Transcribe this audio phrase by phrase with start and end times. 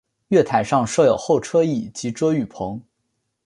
[0.29, 2.81] 月台上设有候车椅及遮雨棚。